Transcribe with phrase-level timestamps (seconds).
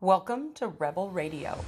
[0.00, 1.58] Welcome to Rebel Radio,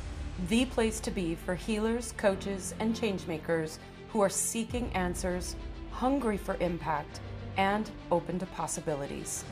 [0.49, 3.79] the place to be for healers, coaches, and changemakers
[4.11, 5.57] who are seeking answers,
[5.91, 7.19] hungry for impact,
[7.57, 9.45] and open to possibilities.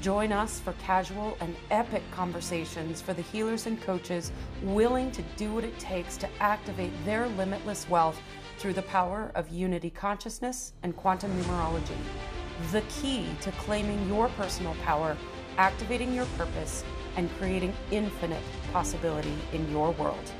[0.00, 4.32] Join us for casual and epic conversations for the healers and coaches
[4.62, 8.18] willing to do what it takes to activate their limitless wealth
[8.56, 11.98] through the power of unity consciousness and quantum numerology.
[12.72, 15.14] The key to claiming your personal power,
[15.58, 16.84] activating your purpose,
[17.16, 20.32] and creating infinite possibility in your world.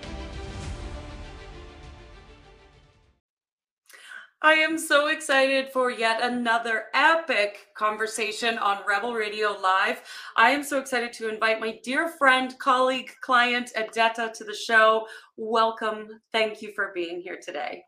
[4.45, 10.03] I am so excited for yet another epic conversation on Rebel Radio Live.
[10.37, 15.07] I am so excited to invite my dear friend, colleague, client, Odetta to the show.
[15.39, 16.21] Welcome.
[16.31, 17.85] Thank you for being here today.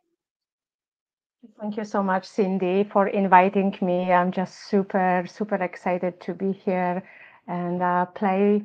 [1.60, 4.10] Thank you so much, Cindy, for inviting me.
[4.10, 7.02] I'm just super, super excited to be here
[7.48, 8.64] and uh, play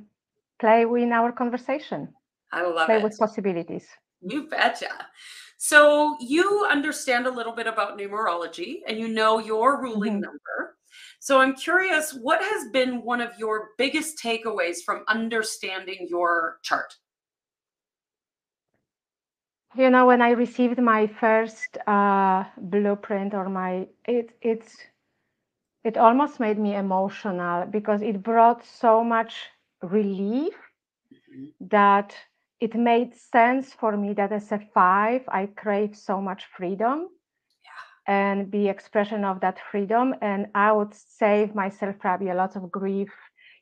[0.62, 2.14] play in our conversation.
[2.54, 3.04] I love play it.
[3.04, 3.88] with possibilities.
[4.22, 5.08] You betcha.
[5.58, 10.22] So you understand a little bit about numerology and you know your ruling Mhm.
[10.22, 10.78] number.
[11.20, 16.98] So I'm curious, what has been one of your biggest takeaways from understanding your chart?
[19.76, 24.78] You know, when I received my first uh, blueprint or my it it's
[25.84, 29.50] it almost made me emotional because it brought so much
[29.82, 30.54] relief
[31.60, 32.16] that
[32.60, 37.08] it made sense for me that as a five, I crave so much freedom
[38.08, 40.16] and be expression of that freedom.
[40.22, 43.12] And I would save myself probably a lot of grief,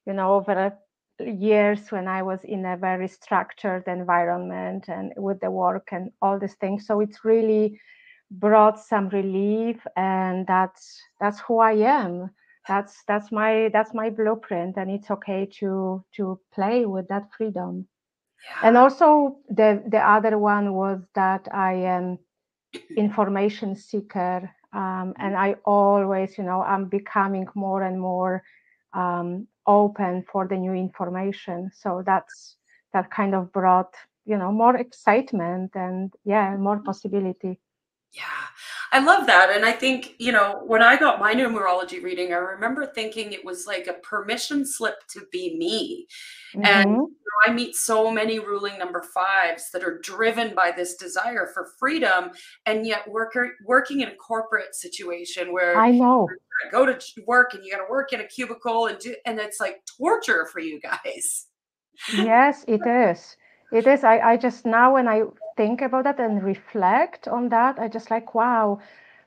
[0.06, 0.78] you know, over
[1.20, 6.40] years when I was in a very structured environment and with the work and all
[6.40, 6.88] these things.
[6.88, 7.80] So it's really
[8.32, 12.30] brought some relief and that's that's who I am.
[12.68, 17.88] That's that's my that's my blueprint and it's okay to to play with that freedom.
[18.64, 22.20] And also the the other one was that i am
[22.96, 28.44] information seeker um, and i always you know i'm becoming more and more
[28.94, 31.72] um, open for the new information.
[31.74, 32.58] So that's
[32.94, 33.94] that kind of brought
[34.26, 37.60] you know more excitement and yeah more possibility.
[38.12, 38.48] Yeah,
[38.92, 39.52] I love that.
[39.52, 43.46] And I think, you know, when I got my numerology reading, I remember thinking it
[43.46, 46.08] was like a permission slip to be me.
[46.56, 46.92] And mm-hmm.
[46.92, 51.48] you know, I meet so many ruling number fives that are driven by this desire
[51.54, 52.32] for freedom,
[52.66, 56.28] and yet worker, working in a corporate situation where i know
[56.72, 59.60] go to work and you got to work in a cubicle and do, and it's
[59.60, 61.48] like torture for you guys.
[62.14, 63.36] Yes, it is.
[63.72, 64.04] It is.
[64.04, 65.24] I, I just now when I
[65.60, 68.80] think about that and reflect on that, I just like, wow,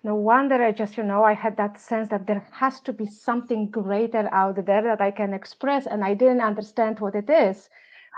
[0.02, 3.06] no wonder I just, you know, I had that sense that there has to be
[3.06, 5.86] something greater out there that I can express.
[5.86, 7.68] And I didn't understand what it is.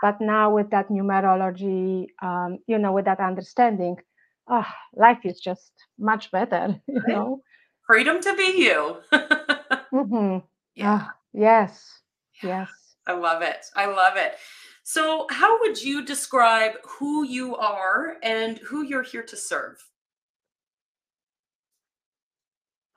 [0.00, 3.96] But now with that numerology, um, you know, with that understanding,
[4.46, 7.16] ah, life is just much better, you Right?
[7.16, 7.42] know?
[7.88, 8.96] Freedom to be you.
[9.90, 10.38] hmm
[10.76, 11.00] yeah.
[11.00, 12.00] Ah, yes,
[12.44, 12.70] yes.
[13.08, 13.66] I love it.
[13.74, 14.34] I love it.
[14.84, 19.90] So, how would you describe who you are and who you're here to serve?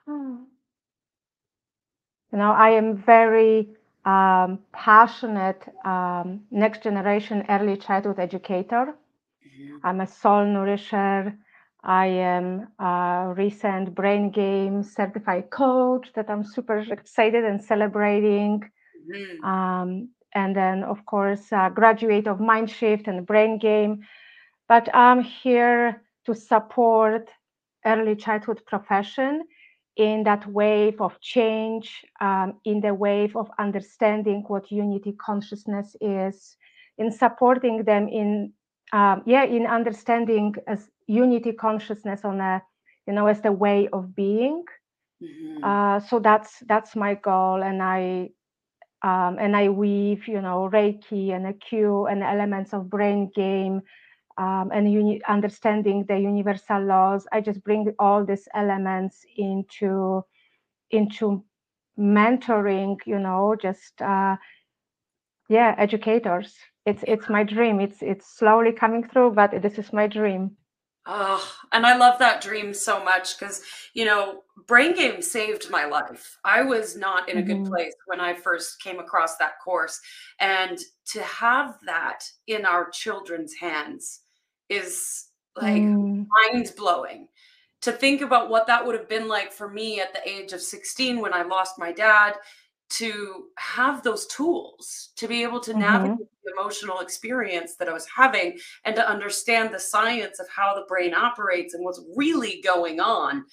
[0.06, 0.48] Hmm.
[2.32, 3.76] You know, I am very
[4.06, 8.96] um, passionate um, next generation early childhood educator.
[9.42, 11.38] Mhm, I'm a soul nourisher.
[11.84, 18.70] I am a recent brain game certified coach that I'm super excited and celebrating.
[18.94, 24.02] mhm, Um, and then, of course, uh, graduate of Mindshift and Brain Game.
[24.68, 27.30] But I'm here to support
[27.86, 29.44] early childhood profession
[29.96, 36.58] in that wave of change, um, in the wave of understanding what unity consciousness is,
[36.98, 38.54] in supporting them in,
[38.94, 42.62] um, yeah, in understanding as unity consciousness on a,
[43.08, 44.64] you know, as the way of being.
[45.20, 45.64] mhm.
[45.64, 48.30] Uh, so that's that's my goal, and I
[49.04, 53.82] um, and I weave, you know, Reiki and AQ and elements of brain game
[54.38, 57.28] um, and uni- understanding the universal laws.
[57.32, 60.24] I just bring all these elements into
[60.92, 61.44] into
[62.00, 64.38] mentoring, you know, just uh,
[65.50, 66.56] yeah, educators.
[66.86, 67.80] It's it's my dream.
[67.80, 70.58] It's it's slowly coming through, but this is my dream.
[71.10, 73.62] Oh, and I love that dream so much because,
[73.94, 76.38] you know, Brain Game saved my life.
[76.44, 80.02] I was not in a good hmm place when I first came across that course.
[80.42, 80.78] And
[81.14, 84.22] to have that in our children's hands
[84.68, 87.30] is like Mm, mind blowing.
[87.82, 90.62] To think about what that would have been like for me at the age of
[90.62, 92.34] 16 when I lost my dad,
[92.90, 95.82] to have those tools to be able to mm-hmm.
[95.82, 100.74] navigate the emotional experience that I was having and to understand the science of how
[100.76, 103.46] the brain operates and what's really going on.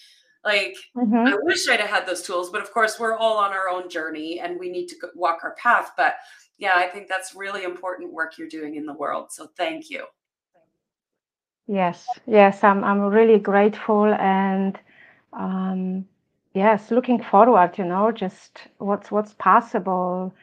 [0.45, 1.15] Like, mm-hmm.
[1.15, 3.89] I wish I'd have had those tools, but of course, we're all on our own
[3.89, 5.93] journey and we need to walk our path.
[5.97, 6.17] But
[6.59, 9.33] yeah, I think that's really important work you're doing in the world.
[9.33, 10.05] So thank you.
[11.67, 14.79] Yes, yes, I'm I'm really grateful and
[15.33, 16.05] um,
[16.55, 17.77] yes, looking forward.
[17.77, 20.35] You know, just what's what's possible.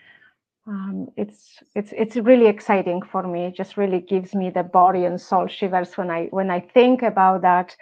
[0.67, 3.45] Um, it's it's it's really exciting for me.
[3.45, 7.01] It just really gives me the body and soul shivers when I when I think
[7.01, 7.75] about that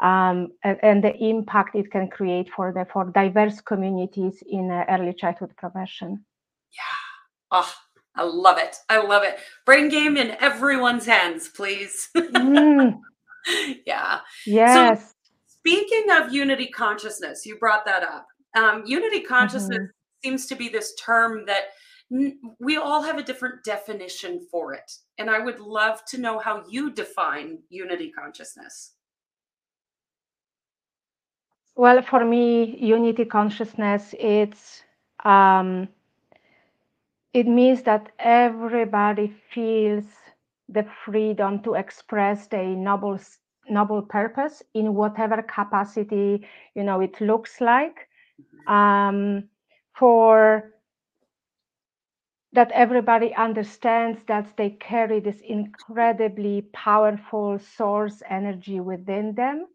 [0.00, 4.84] um, and, and, the impact it can create for the for diverse communities in uh,
[4.88, 6.24] early childhood profession.
[6.72, 7.52] Yeah.
[7.52, 7.72] Oh,
[8.16, 8.76] I love it.
[8.88, 9.38] I love it.
[9.64, 12.08] Brain game in everyone's hands, please.
[12.16, 12.98] mm.
[13.86, 14.20] Yeah.
[14.46, 15.00] Yes.
[15.00, 15.13] So,
[15.64, 18.26] speaking of unity consciousness, you brought that up.
[18.54, 20.28] Um, unity consciousness mm-hmm.
[20.28, 21.68] seems to be this term that
[22.12, 24.92] n- we all have a different definition for it.
[25.16, 28.92] And I would love to know how you define unity consciousness.
[31.76, 34.82] Well, for me, unity consciousness, it's
[35.24, 35.88] um,
[37.32, 40.04] it means that everybody feels
[40.68, 43.18] the freedom to express their noble
[43.68, 48.08] noble purpose in whatever capacity you know it looks like
[48.68, 49.44] um,
[49.94, 50.70] for
[52.52, 59.66] that everybody understands that they carry this incredibly powerful source energy within them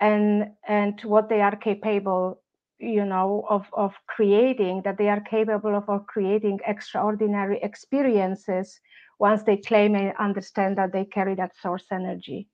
[0.00, 2.40] and and what they are capable
[2.78, 8.80] you know of of creating that they are capable of, of creating extraordinary experiences
[9.18, 12.48] once they claim and understand that they carry that source energy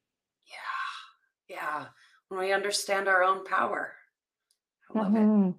[0.50, 1.56] yeah.
[1.56, 1.86] Yeah.
[2.28, 3.92] When we understand our own power.
[4.94, 5.48] I love mm-hmm.
[5.48, 5.54] it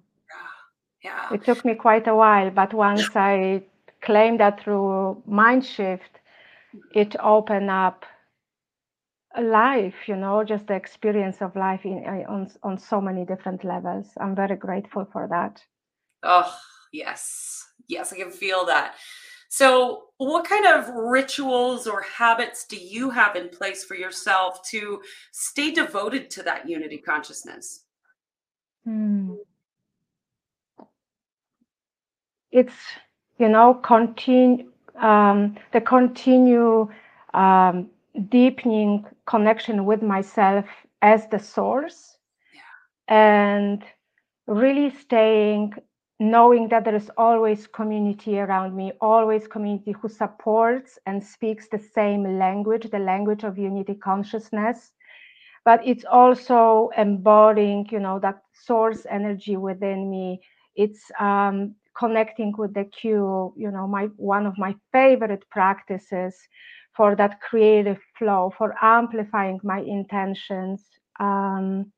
[1.02, 1.10] yeah.
[1.10, 1.34] Yeah.
[1.34, 3.62] It took me quite a while but once i
[4.02, 6.18] claimed that through mind shift
[6.94, 8.04] it opened up
[9.40, 14.08] life you know just the experience of life in on on so many different levels.
[14.20, 15.62] I'm very grateful for that.
[16.22, 16.52] Oh
[16.92, 17.66] yes.
[17.88, 18.94] Yes i can feel that
[19.52, 25.02] so what kind of rituals or habits do you have in place for yourself to
[25.32, 27.84] stay devoted to that unity consciousness
[28.84, 29.34] hmm.
[32.52, 32.74] it's
[33.38, 36.88] you know continue um, the continue
[37.34, 37.90] um,
[38.28, 40.66] deepening connection with myself
[41.02, 42.18] as the source
[42.54, 43.14] yeah.
[43.14, 43.82] and
[44.46, 45.72] really staying
[46.20, 51.78] knowing that there is always community around me always community who supports and speaks the
[51.78, 54.92] same language the language of unity consciousness
[55.64, 60.40] but it's also embodying you know that source energy within me
[60.76, 66.36] it's um, connecting with the Q you know my one of my favorite practices
[66.96, 70.84] for that creative flow, for amplifying my intentions.
[71.18, 71.92] Um,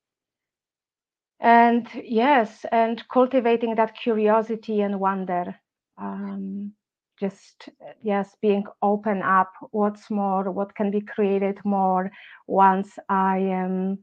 [1.43, 5.55] and yes, and cultivating that curiosity and wonder.
[5.99, 6.73] Um,
[7.19, 7.69] just
[8.03, 9.53] yes, being open up.
[9.73, 10.51] What's more?
[10.51, 12.11] What can be created more
[12.47, 13.99] once I am,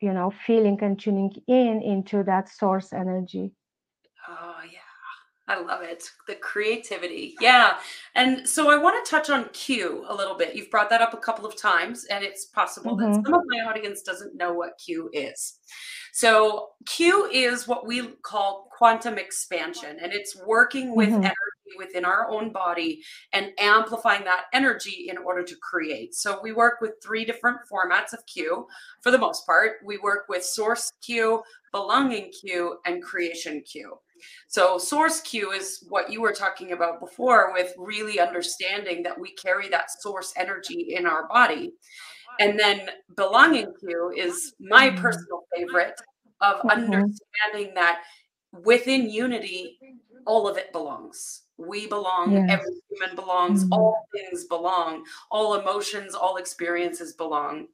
[0.00, 3.52] you know, feeling and tuning in into that source energy.
[4.28, 4.78] Oh yeah
[5.46, 6.04] I love it.
[6.26, 7.34] The creativity.
[7.40, 7.76] Yeah.
[8.14, 10.54] And so I want to touch on Q a little bit.
[10.54, 13.12] You've brought that up a couple of times, and it's possible mm-hmm.
[13.12, 15.58] that some of my audience doesn't know what Q is.
[16.14, 21.24] So, Q is what we call quantum expansion, and it's working with mm-hmm.
[21.24, 23.02] energy within our own body
[23.32, 26.14] and amplifying that energy in order to create.
[26.14, 28.68] So, we work with three different formats of Q
[29.00, 29.78] for the most part.
[29.84, 31.42] We work with source Q,
[31.72, 33.98] belonging Q, and creation Q.
[34.46, 39.32] So, source Q is what you were talking about before with really understanding that we
[39.32, 41.72] carry that source energy in our body.
[42.40, 45.00] And then, belonging to is my mm-hmm.
[45.00, 46.00] personal favorite
[46.40, 46.70] of mm-hmm.
[46.70, 48.02] understanding that
[48.64, 49.78] within unity,
[50.26, 51.42] all of it belongs.
[51.56, 52.50] We belong, yes.
[52.50, 53.72] every human belongs, mm-hmm.
[53.72, 57.68] all things belong, all emotions, all experiences belong.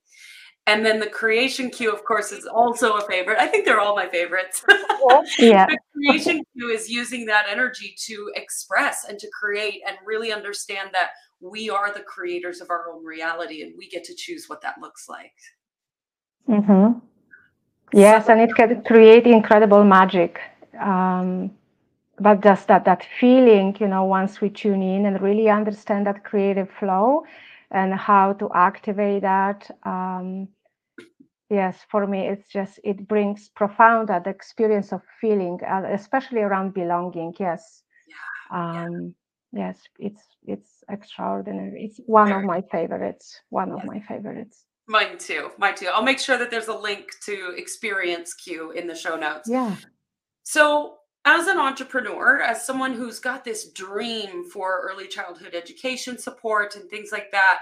[0.66, 3.38] And then the creation Q, of course, is also a favorite.
[3.38, 4.62] I think they're all my favorites.
[5.38, 5.66] yeah.
[5.66, 10.90] the creation Q is using that energy to express and to create and really understand
[10.92, 14.62] that we are the creators of our own reality and we get to choose what
[14.62, 15.34] that looks like.
[16.48, 16.98] Mm-hmm.
[17.92, 20.40] Yes, so, and it can create incredible magic.
[20.80, 21.50] Um,
[22.18, 26.24] but just that that feeling, you know, once we tune in and really understand that
[26.24, 27.24] creative flow,
[27.70, 29.70] and how to activate that.
[29.84, 30.48] Um,
[31.50, 36.72] yes for me it's just it brings profound that experience of feeling uh, especially around
[36.72, 39.19] belonging yes yeah, um yeah.
[39.52, 41.84] Yes it's it's extraordinary.
[41.84, 43.78] It's one of my favorites one yes.
[43.78, 44.64] of my favorites.
[44.86, 45.88] Mine too mine too.
[45.92, 49.48] I'll make sure that there's a link to experience q in the show notes.
[49.48, 49.76] Yeah.
[50.42, 56.76] So as an entrepreneur as someone who's got this dream for early childhood education support
[56.76, 57.60] and things like that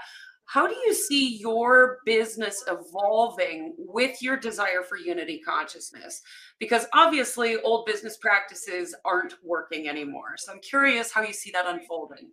[0.49, 6.23] how do you see your business evolving with your desire for unity consciousness?
[6.59, 10.37] Because obviously, old business practices aren't working anymore.
[10.37, 12.31] So I'm curious how you see that unfolding.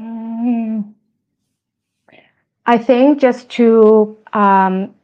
[0.00, 0.94] Mm,
[2.66, 4.94] I think just to um,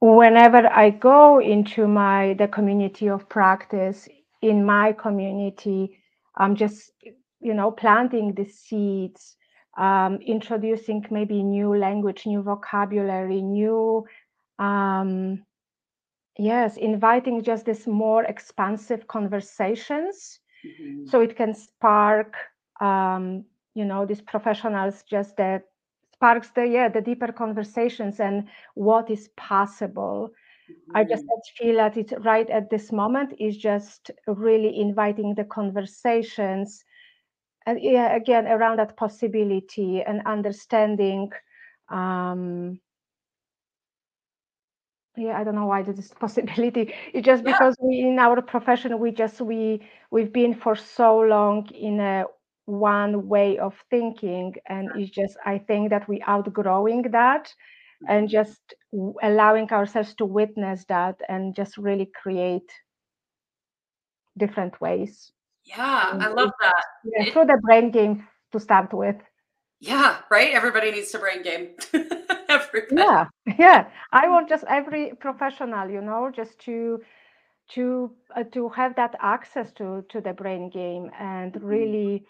[0.00, 4.08] whenever I go into my the community of practice
[4.42, 5.96] in my community,
[6.34, 6.90] I'm just
[7.40, 9.36] you know, planting the seeds,
[9.78, 14.04] um, introducing maybe new language, new vocabulary, new,
[14.58, 15.42] um,
[16.38, 20.40] yes, inviting just this more expansive conversations.
[20.64, 21.06] Mm-hmm.
[21.06, 22.34] So it can spark,
[22.80, 23.44] um,
[23.74, 25.64] you know, these professionals just that
[26.20, 30.28] sparks the yeah the deeper conversations and what is possible
[30.70, 30.96] mm-hmm.
[30.96, 31.64] i just mm-hmm.
[31.64, 36.84] feel that it's right at this moment is just really inviting the conversations
[37.66, 41.30] and yeah, again around that possibility and understanding
[41.88, 42.78] um
[45.16, 46.94] yeah i don't know why this possibility.
[47.12, 51.68] It's just because we in our profession we just we we've been for so long
[51.74, 52.24] in a
[52.66, 54.54] one way of thinking.
[54.68, 57.52] And it's just i think that we outgrowing that
[58.08, 58.32] and mm-hmm.
[58.32, 58.74] just
[59.22, 62.70] allowing ourselves to witness that and just really create
[64.38, 65.32] different ways
[65.64, 66.84] yeah, I love that.
[67.04, 69.16] Yeah, it, through the brain game to start with.
[69.80, 70.52] Yeah, right.
[70.52, 71.68] Everybody needs to brain game.
[72.90, 73.26] Yeah,
[73.58, 73.88] yeah.
[74.12, 77.00] I want just every professional, you know, just to
[77.74, 81.64] to uh, to have that access to to the brain game and mm-hmm.
[81.64, 82.24] really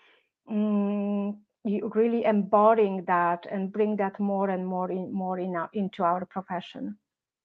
[0.48, 5.70] um, you really embodying that and bring that more and more in more in our,
[5.72, 6.96] into our profession.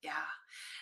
[0.02, 0.12] Yeah.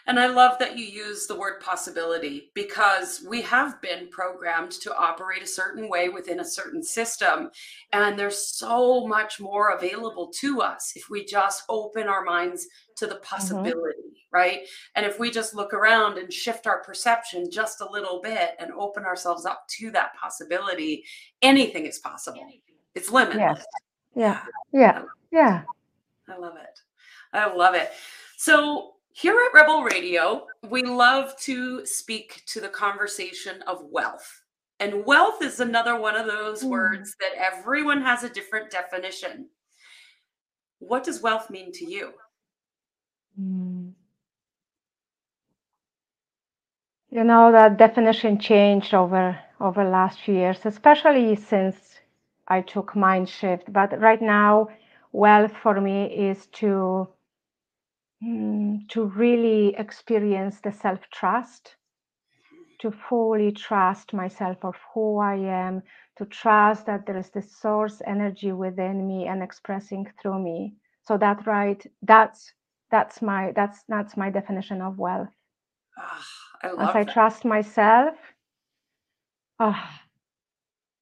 [0.06, 4.94] And I love that you use the word possibility because we have been programmed to
[4.94, 7.50] operate a certain way within a certain system.
[7.92, 13.06] And there's so much more available to us if we just open our minds to
[13.06, 13.24] the mm-hmm.
[13.24, 14.36] possibility, mm-hmm.
[14.36, 14.60] right?
[14.94, 18.72] And if we just look around and shift our perception just a little bit and
[18.72, 21.04] open ourselves up to that possibility,
[21.40, 22.46] anything is possible.
[22.94, 23.58] It's limitless.
[23.58, 23.66] Yes.
[24.14, 24.42] Yeah.
[24.72, 25.02] Yeah.
[25.32, 25.62] Yeah.
[26.28, 26.80] I love it.
[27.32, 27.90] I love it.
[28.36, 34.42] So here at Rebel Radio, we love to speak to the conversation of wealth.
[34.80, 36.70] And wealth is another one of those mm.
[36.70, 39.48] words that everyone has a different definition.
[40.80, 42.10] What does wealth mean to you?
[43.40, 43.92] Mm.
[47.10, 51.76] You know that definition changed over over last few years, especially since
[52.48, 53.72] I took mind shift.
[53.72, 54.70] But right now,
[55.12, 57.06] wealth for me is to
[58.24, 61.76] Mm, to really experience the self trust,
[62.80, 65.82] to fully trust myself of who I am,
[66.16, 70.76] to trust that there is this source energy within me and expressing through me.
[71.02, 72.52] So that right, that's
[72.90, 75.34] that's my that's that's my definition of wealth.
[75.98, 76.22] Oh,
[76.62, 77.14] I As I that.
[77.14, 78.16] trust myself,
[79.60, 79.84] oh,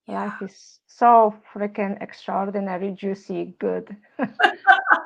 [0.06, 0.14] yeah.
[0.14, 3.96] life is so freaking extraordinary, juicy, good.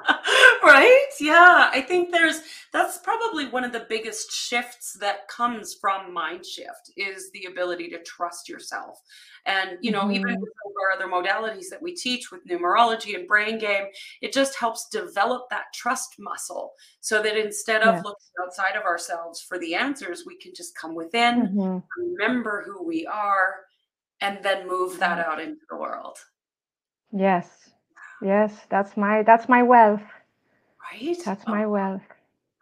[0.67, 1.09] right?
[1.21, 2.41] Yeah i think there's
[2.77, 7.89] that's probably one of the biggest shifts that comes from mind shift is the ability
[7.89, 9.01] to trust yourself.
[9.47, 10.17] And you know mm-hmm.
[10.17, 10.51] even with
[10.83, 13.85] our other modalities that we teach with numerology and brain game
[14.21, 19.41] it just helps develop that trust muscle so that instead of looking outside of ourselves
[19.41, 21.79] for the answers we can just come within mm-hmm.
[21.97, 23.55] remember who we are
[24.21, 26.19] and then move that out into the world.
[27.13, 27.71] Yes.
[28.21, 30.03] Yes that's my that's my wealth
[30.93, 31.17] Right?
[31.25, 32.03] That's oh, my wealth.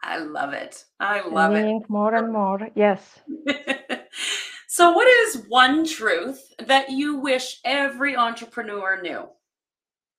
[0.03, 0.85] I love it.
[1.01, 1.89] I love it.
[1.89, 2.69] More and more.
[2.75, 3.21] Yes.
[4.69, 9.29] so, what is one truth that you wish every entrepreneur knew?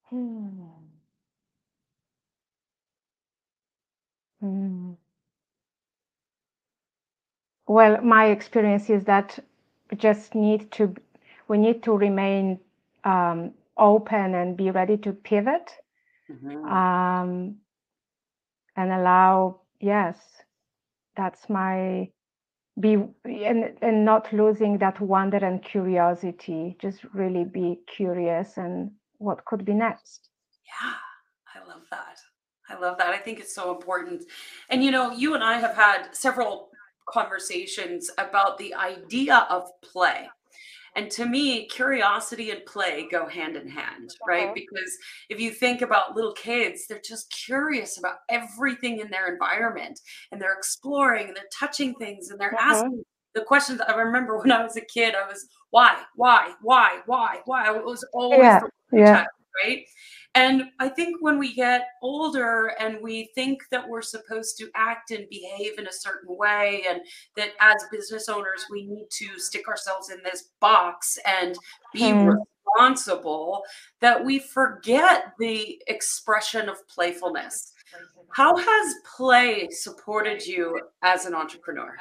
[0.10, 0.66] Hmm.
[4.40, 4.94] Hmm.
[7.68, 9.40] Well, my experience is that
[9.90, 10.96] we just need to
[11.48, 12.60] we need to remain
[13.04, 15.72] um, open and be ready to pivot.
[16.30, 16.66] Mm-hmm.
[16.66, 17.56] Um,
[18.76, 20.18] and allow yes
[21.16, 22.10] that's my
[22.80, 29.46] be and, and not losing that wonder and curiosity just really be curious and what
[29.46, 30.30] could be next
[30.66, 30.96] yeah
[31.56, 32.18] i love that
[32.70, 33.10] I love that.
[33.10, 34.24] I think it's so important.
[34.70, 36.70] And you know, you and I have had several
[37.08, 40.30] conversations about the idea of play.
[40.96, 44.48] And to me, curiosity and play go hand in hand, right?
[44.50, 44.54] Mhm.
[44.54, 44.98] Because
[45.30, 50.00] if you think about little kids, they're just curious about everything in their environment
[50.32, 52.60] and they're exploring and they're touching things and they're Mhm.
[52.60, 53.82] asking the questions.
[53.82, 57.76] I remember when I was a kid, I was why, why, why, why, why?
[57.76, 59.26] It was always Yeah, the yeah.
[59.64, 59.86] right?
[60.36, 65.12] And I think when we get older and we think that we're supposed to act
[65.12, 67.00] and behave in a certain way, and
[67.38, 71.58] that as business owners, we need to stick ourselves in this box and
[71.94, 72.32] be Hmm.
[72.76, 73.64] responsible,
[74.02, 77.72] that we forget the expression of playfulness.
[78.32, 81.96] How has play supported you as an entrepreneur?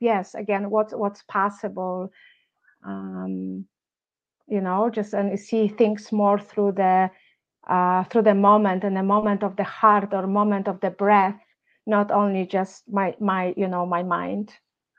[0.00, 2.10] yes again what's what's possible
[2.86, 3.66] um,
[4.48, 7.10] you know just and see things more through the
[7.68, 11.38] uh, through the moment and the moment of the heart or moment of the breath
[11.86, 14.52] not only just my my you know my mind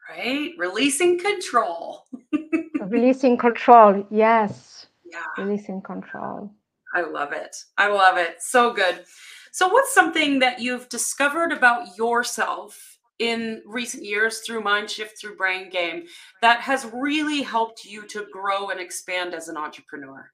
[0.09, 0.51] Right?
[0.57, 2.05] Releasing control.
[2.81, 5.25] releasing control yes Yeah.
[5.37, 6.51] releasing control
[6.93, 7.55] I love it.
[7.77, 8.41] I love it.
[8.41, 9.05] So good.
[9.53, 15.35] So, what's something that you've discovered about yourself in recent years through Mind Shift, through
[15.35, 16.05] Brain Game,
[16.41, 20.31] that has really helped you to grow and expand as an entrepreneur?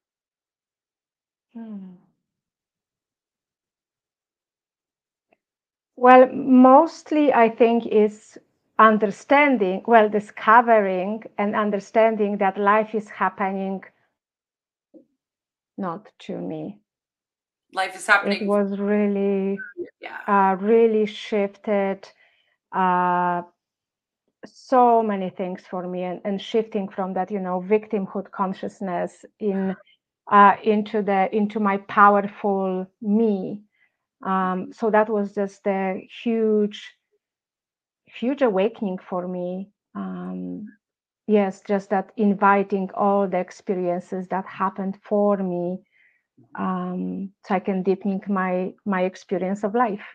[1.54, 1.96] Hmm.
[5.98, 8.38] Well, mostly I think is
[8.78, 13.84] understanding, well, discovering and understanding that life is happening
[15.78, 16.80] not to me.
[17.74, 18.44] Life is happening.
[18.44, 19.58] It was really,
[20.00, 20.18] Yeah.
[20.28, 22.08] uh, really shifted
[22.72, 23.42] uh,
[24.46, 29.76] so many things for me and, and shifting from that, you know, victimhood consciousness in
[30.32, 33.64] uh, into the into my powerful me.
[34.24, 36.84] Um, so that was just a huge
[38.06, 39.70] huge awakening for me.
[39.96, 40.68] Um,
[41.28, 45.80] yes, just that inviting all the experiences that happened for me,
[46.58, 50.06] um, so I can deepen my my experience of life.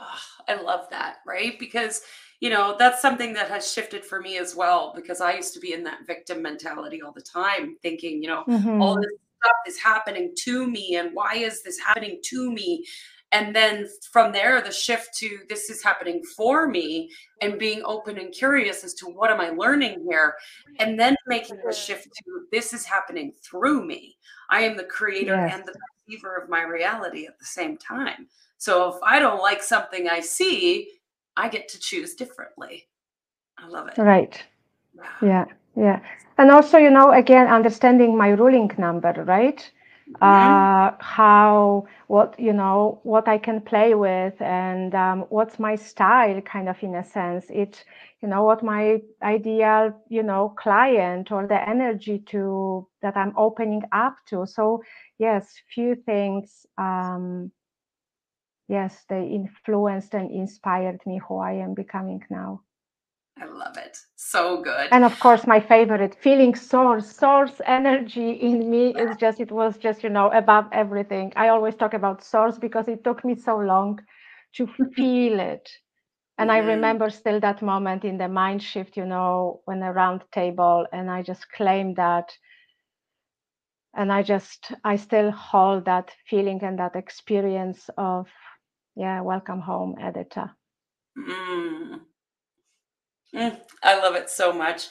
[0.00, 1.58] Oh, I love that, right?
[1.58, 2.02] Because,
[2.40, 5.60] you know, that's something that has shifted for me as well, because I used to
[5.60, 8.44] be in that victim mentality all the time, thinking, you know,
[8.78, 12.84] all hmm this stuff is happening to me, and why is this happening to me?
[13.36, 17.10] And then from there, the shift to this is happening for me
[17.42, 20.36] and being open and curious as to what am I learning here?
[20.78, 24.16] And then making the shift to this is happening through me.
[24.48, 25.74] I am the creator Yes, and the
[26.06, 28.26] perceiver of my reality at the same time.
[28.56, 30.92] So if I don't like something I see,
[31.36, 32.88] I get to choose differently.
[33.58, 33.98] I love it.
[33.98, 34.42] right.
[34.94, 35.04] Yeah.
[35.20, 35.44] Yeah,
[35.76, 36.00] yeah.
[36.38, 39.70] And also, you know, again, understanding my ruling number, right?
[40.22, 46.40] Uh, how, what, you know, what I can play with and um, what's my style,
[46.42, 47.46] kind of in a sense.
[47.50, 47.84] It,
[48.22, 53.82] you know, what my ideal, you know, client or the energy to that I'm opening
[53.92, 54.46] up to.
[54.46, 54.82] So,
[55.18, 57.50] yes, few things, um,
[58.68, 62.62] yes, they influenced and inspired me who I am becoming now.
[63.40, 63.98] I love it.
[64.16, 64.88] So good.
[64.92, 69.76] and of course my favorite feeling source source energy in me is just it was
[69.78, 73.56] just you know above everything i always talk about source because it took me so
[73.58, 73.98] long
[74.54, 75.68] to feel it
[76.38, 76.66] and i Mhm.
[76.74, 81.10] remember still that moment in the mind shift you know when a round table and
[81.10, 82.32] i just claimed that
[83.94, 88.28] and i just i still hold that feeling and that experience of
[88.96, 90.50] yeah welcome home Odetta
[91.16, 92.00] Mm.
[93.36, 93.60] Mm.
[93.82, 94.88] I love it so much.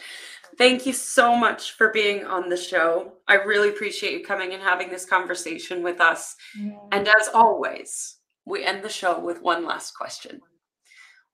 [0.58, 3.14] Thank you so much for being on the show.
[3.28, 6.36] I really appreciate you coming and having this conversation with us.
[6.58, 6.78] Mm.
[6.92, 10.42] And as always, we end the show with one last question.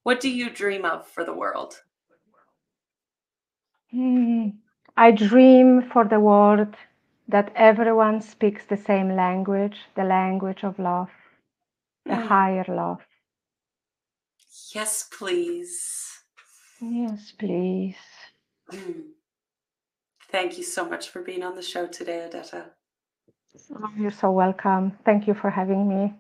[0.04, 1.76] What do you dream of for the world?
[3.92, 4.48] Hmm.
[4.98, 6.76] I dream for the world
[7.28, 11.10] that everyone speaks the same language, the language of love,
[12.06, 12.28] the mm.
[12.28, 13.02] higher love.
[14.74, 16.11] Yes, please.
[16.82, 17.96] Yes, please.
[18.72, 19.04] Mm.
[20.32, 22.66] Thank you so much for being on the show today, Odetta.
[23.76, 24.94] Oh, you're so welcome.
[25.06, 26.14] Thank you for having me.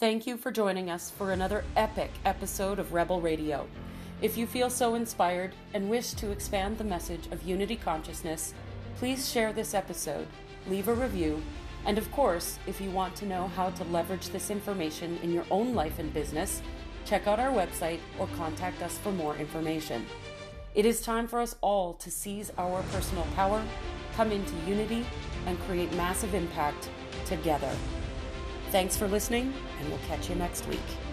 [0.00, 3.68] Thank you for joining us for another epic episode of Rebel Radio.
[4.22, 8.54] If you feel so inspired and wish to expand the message of unity consciousness,
[8.96, 10.26] please share this episode,
[10.66, 11.42] leave a review,
[11.84, 15.44] and of course, if you want to know how to leverage this information in your
[15.50, 16.62] own life and business,
[17.08, 20.04] check out our website or contact us for more information.
[20.74, 23.64] It is time for us all to seize our personal power,
[24.14, 25.06] come into unity,
[25.46, 26.90] and create massive impact
[27.24, 27.70] together.
[28.70, 31.07] Thanks for listening, and we'll catch you next week.